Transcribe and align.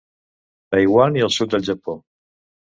Taiwan 0.75 1.19
i 1.19 1.23
el 1.27 1.31
sud 1.35 1.53
del 1.53 1.69
Japó. 1.69 1.97